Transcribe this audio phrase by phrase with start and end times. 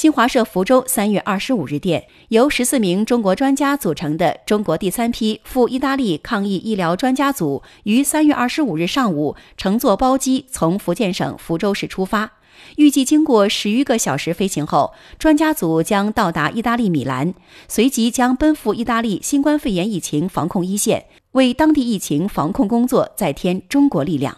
[0.00, 12.32] 新华社福州三月二十五日电由十四名中国专家组成的中国第三批赴意大利抗疫医疗专家组于三月二十五日上午乘坐包机从福建省福州市出发
[12.76, 17.34] 预计经过十余个小时飞行后专家组将到达意大利米兰
[17.68, 24.34] 随即将奔赴意大利新冠肺炎疫情防控一线为当地疫情防控工作再添中国力量。